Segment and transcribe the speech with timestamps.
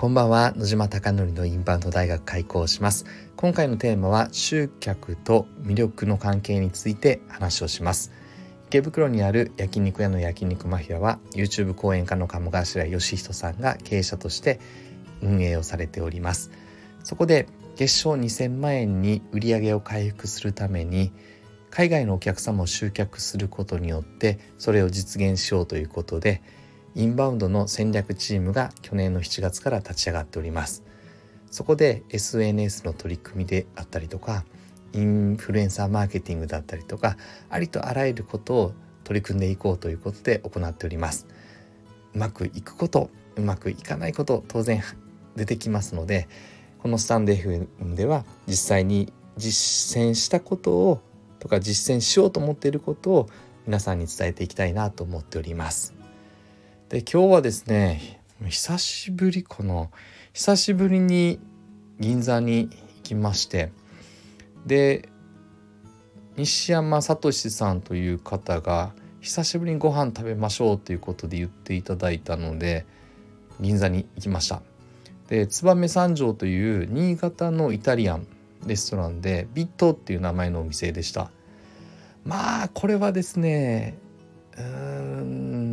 [0.00, 0.54] こんばんは。
[0.56, 3.04] 野島貴則のインバウンド大学開講します。
[3.36, 8.10] 今回のテーマは集客と魅力の関係について話をします。
[8.68, 14.58] 池袋にある焼肉屋の焼肉マフィアは YouTube 講演家の鴨頭義人さんが経営者として
[15.20, 16.50] 運営をされております。
[17.04, 17.46] そこで
[17.76, 21.12] 月賞2000万円に売り上げを回復するために
[21.68, 26.40] 海外のお客様を集客することによってそれを実現しようということで
[26.94, 30.82] インバウンドの戦略チームが去年の7月から立ち上がっております。
[31.50, 34.44] そこで SNS の取り組みであったりとか
[34.92, 37.16] インフルエンサーマーケティングだったりとか
[37.48, 38.72] ありとあらゆることを
[39.04, 41.26] 取り組んでいこうということで行っております。
[42.14, 44.82] うまくいくことうまくいかないこと当然
[45.36, 46.28] 出てきますので
[46.78, 51.00] このスタンド FM では実際に実践したことを
[51.38, 53.28] とか実践しようと思っていることを
[53.66, 55.99] 皆さんに伝えていきたいなと思っております。
[56.90, 59.92] で今日はですね久しぶりこの
[60.32, 61.38] 久しぶりに
[62.00, 63.70] 銀座に行きまして。
[64.66, 65.08] で
[66.36, 72.86] 西山聡さんという方が久しぶりにご飯食べましょうということで言っていただいたので
[73.60, 74.60] 銀座に行きました。
[75.28, 78.26] で燕三条という新潟のイタリアン
[78.66, 81.30] レストランでビットっていう名前のお店でした。
[82.24, 83.96] まあこれはですね
[84.56, 84.64] うー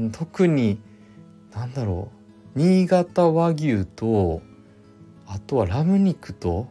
[0.09, 0.79] ん特に
[1.57, 2.09] なんだろ
[2.55, 2.59] う。
[2.59, 4.41] 新潟和牛と
[5.25, 6.67] あとはラム肉と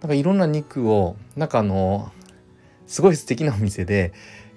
[0.00, 2.12] なんかいろんな肉をなんかあの
[2.86, 4.12] すごい素敵なお店で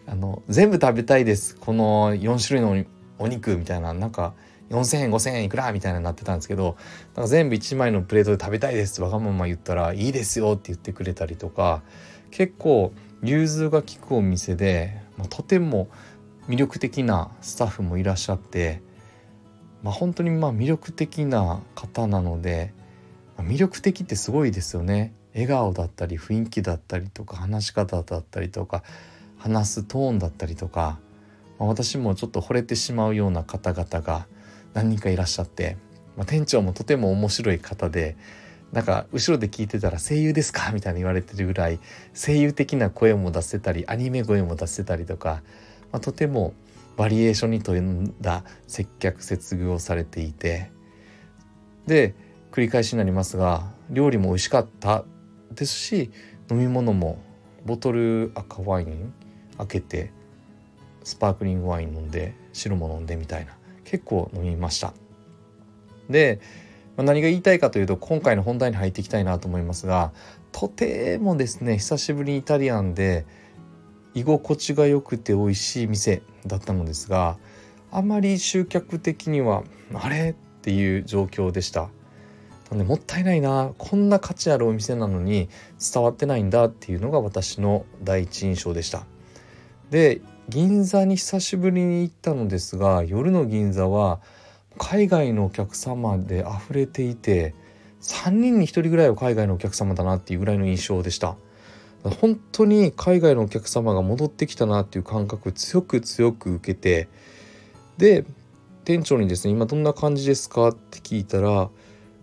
[0.08, 1.56] あの全部食べたいです。
[1.56, 2.86] この4種類の
[3.20, 4.34] お肉みたいななんか
[4.70, 6.76] 4,000円5,000円いくらみたいななってたんですけど
[7.16, 11.84] なんか全部1枚のプレートで食べたいですってわがまま言ったらいいですよって言ってくれたりとか
[12.32, 12.92] 結構
[13.24, 15.88] 融通が利くお店で、まあ、とても
[16.50, 18.82] 魅力的なスタッフもいらっしゃって
[19.88, 22.74] まあ、本当にまあ魅力的な方なので、
[23.38, 25.14] まあ、魅力的ってすごいですよね。
[25.34, 28.84] 笑顔だったり雰囲気だったりとか話し方だったりとか
[29.38, 31.00] 話すトーンだったりとか、
[31.58, 34.28] まあ、私もちょっと惚れてしまうような方々が
[34.74, 35.78] 何人かいらっしゃって、
[36.18, 38.18] まあ、店長もとても面白い方で
[38.74, 40.74] なんか後ろで聞いてたら声優ですか？
[40.74, 41.80] みたいに言われてるぐらい
[42.14, 45.44] 声優的な声も出せたりアニメ声も出せたりとか、
[45.94, 46.54] まあ、とても
[46.98, 50.72] バリエーションに富んだ接客接遇をされていて。
[51.86, 52.16] で
[52.52, 55.06] 繰り返しになりますが料理も美味しかった
[55.54, 56.12] ですし
[56.52, 57.20] 飲み物も
[57.66, 59.14] ボトル赤ワイン
[59.58, 60.12] 開けて
[61.04, 63.54] スパークリングワイン飲んで白も飲んでみたいな
[63.86, 64.94] 結構飲みました。
[66.10, 66.42] で
[66.98, 70.12] 何が言いたいかというと今回の本題に入っていきたいなと思いますが
[70.52, 73.26] とてもですね久しぶりにイタリアンで
[74.18, 77.38] 居心地が良くて美味しい店だったのですが
[77.92, 79.64] あまり集客的には
[79.94, 80.32] あれ？
[80.32, 81.82] っていう状況でした。
[81.82, 81.90] な
[82.72, 83.72] のでもったいないな。
[83.78, 85.48] こんな価値あるお店なのに
[85.80, 89.06] 伝わってないんだっていうのが私の第一印象でした。
[89.90, 94.20] で銀座に久しぶりに行ったのですが夜の銀座は
[94.78, 97.56] 海外のお客様で溢れていて
[98.02, 101.38] 3人に1人ぐらいは海外のお客様だなっていうぐらいの印象でした。
[102.04, 107.10] 本当に海外のお客様が戻ってきたなっていう感覚強く強く受けて
[107.98, 108.26] で
[108.86, 111.70] 店長にですね今どんな感じですかって聞いたら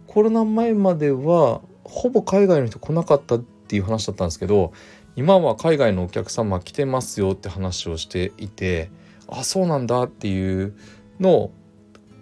[0.06, 4.72] コロナ前まではほぼ海外の人来なかったっていう話だったんですけど
[5.16, 8.90] 今は海外のお客様来てますよって話をしていて
[9.28, 10.74] あそうなんだっていう
[11.20, 11.52] のを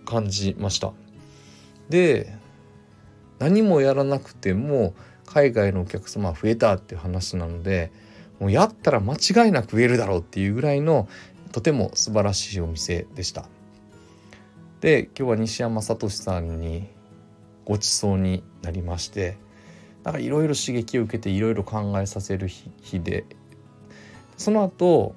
[0.04, 0.92] 感じました。
[1.88, 2.34] で
[3.38, 4.94] 何もやらなくても
[5.26, 7.92] 海外のお客様増えたっていう話なので
[8.40, 11.08] もうやったら間違いなく増えるだろうっていうぐらいの
[11.52, 13.46] とても素晴らしいお店でした。
[14.80, 16.88] で今日は西山聡さんに
[17.64, 19.36] ごちそうになりまして
[20.02, 23.24] なんかいろいろ刺激を受けていろいろ考えさせる日で
[24.36, 25.14] その後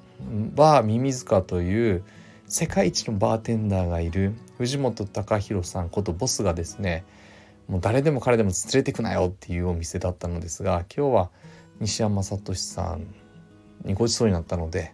[0.53, 2.03] バーミミズカという
[2.47, 7.03] 世界一のバーテンダーがいる藤本隆弘さんことボスがですね
[7.67, 11.29] もう誰でも彼でも連れてくなよっていうお店だったのですが今日は
[11.79, 13.07] 西山聡さん
[13.83, 14.93] にごちそうになったので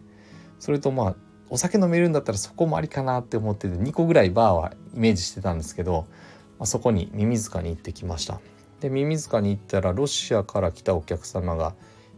[0.59, 1.15] それとまあ
[1.49, 6.05] お酒飲めるんだったらそこもありかなって思ってて2個ぐらいバーはイメージしてたんですけど、
[6.57, 8.39] まあ、そこにミミズカに行ってきました
[8.79, 11.75] でミミズカに行ったらロシアから来たお客様が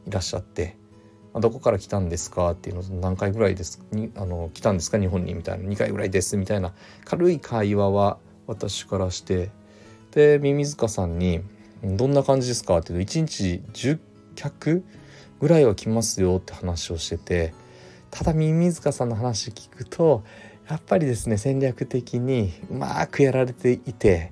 [0.08, 0.78] いらっしゃって
[1.34, 5.00] 「まあどこから来たんですか?」っていうの何回ぐらいですにあの来たんですか？
[5.00, 6.74] 日本にみたいな2回ぐらいですみたいな
[7.04, 9.50] 軽い会話は私からして
[10.14, 11.42] でミミズカさんに
[11.84, 14.00] 「どんな感じですか?」って言うと1日10
[14.36, 14.84] 客
[15.40, 17.54] ぐらいは来ますよって話をしてて
[18.12, 20.24] ただミミズカさんの話聞くと
[20.70, 24.32] やっぱりですね戦略的にうまくやられていて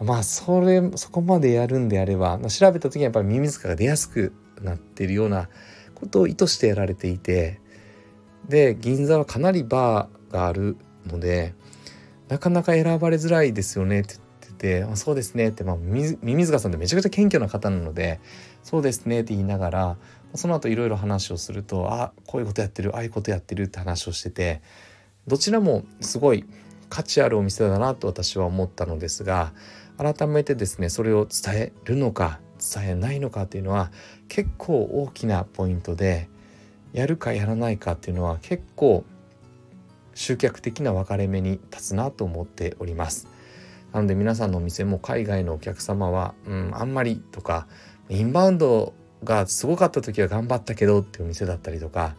[0.00, 5.48] まあそれそこまでやるんであれば調べた時にやっぱりミミズクが出やすくなってるような
[5.94, 7.60] ことを意図してやられていて
[8.48, 10.76] で銀座はかなりバーがある
[11.06, 11.54] ので
[12.28, 14.19] なかなか選ばれづらいですよねって言っ
[14.60, 18.20] てて「あそうですね」って、まあ、ミミズカさんってめちゃくちゃ謙虚な方なので
[18.62, 19.96] 「そうですね」って言いながら
[20.34, 24.60] その後いろいろ話をすると「あこういうことやってるああいうことやってる」って話をしてて
[25.26, 26.44] どちらもすごい
[26.90, 29.52] 価値あるお店だなと私は思ったのですが
[29.96, 33.90] 改めてですねそれを伝えるのか伝えないのかっていうのは
[34.28, 36.28] 結構大きなポイントで
[36.92, 39.04] やるかやらないかっていうのは結構
[40.14, 43.29] 集客的な分かれ目に立つなと思っております。
[43.92, 47.66] なので皆さんのお店も海外のお客様は、うん、あんまりとか
[48.08, 48.94] インバウンド
[49.24, 52.14] がすごかった時は頑張ったけどっていうお店だったりとか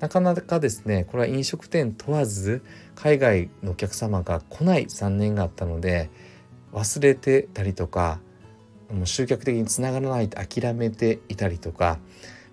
[0.00, 2.62] なかなかですねこれは飲食店問わず
[2.94, 6.10] 海外のお客様が来ない3年があったので
[6.72, 8.18] 忘れてたりとか
[8.90, 11.98] もう集客的につながらないと諦めていたりとか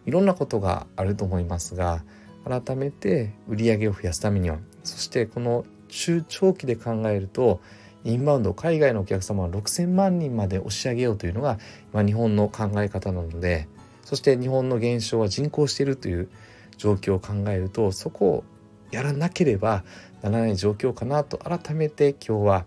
[0.06, 2.04] いろんなことがあると思いますが
[2.46, 7.62] 改めて売り上げを増やすためにはそしてこの中長期で考えると
[8.06, 11.60] インバウンド海外のお客様は6,000万人まで押し上げようというのが、
[11.92, 13.68] まあ、日本の考え方なので
[14.04, 16.30] そして日本の減少は人口しているという
[16.78, 18.44] 状況を考えるとそこを
[18.92, 19.84] やらなければ
[20.22, 22.66] ならない状況かなと改めて今日は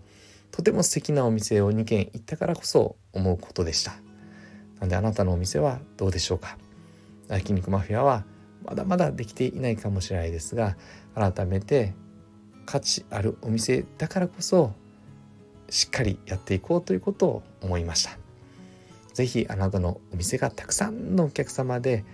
[0.51, 3.95] とても素敵なお店を2軒行ったからこそ思うことでした。
[4.79, 6.57] なんであなたのお店はどうでしょうか？
[7.27, 8.23] 焼肉マフィアは
[8.63, 10.77] まだまだできていないかもしれないですが
[11.15, 11.95] 改めて
[12.65, 14.73] 価値あるお店だからこそ
[15.73, 18.19] しっかりやっていこうということを思いました。
[19.13, 22.05] 是非あなたのお店がたくさんのお客様で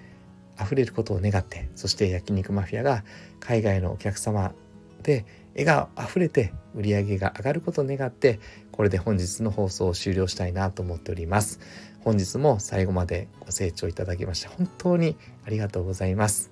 [0.62, 3.04] 溢れることを願ってそして焼肉マフィアが
[3.40, 4.54] 海外のお客様
[5.02, 8.40] で笑顔あふれて売り上げが上がることを願って
[8.72, 11.60] これで本日の放送を終了したいなと思っております
[12.02, 15.16] 本日も最後までご清聴いただきまして本当に
[15.46, 16.52] ありがとうございます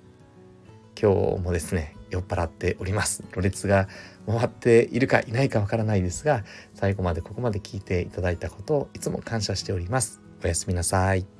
[1.00, 3.24] 今日もですね酔っ払っております。
[3.32, 3.88] ろれつが
[4.26, 6.44] 回っているかいないかわからないですが
[6.74, 10.20] 最後までここまで聞いていただいたことをいつも感謝しております。
[10.44, 11.37] おやすみなさい。